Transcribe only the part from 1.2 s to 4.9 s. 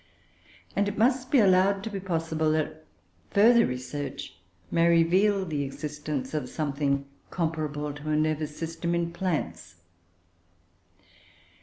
be allowed to be possible that further research may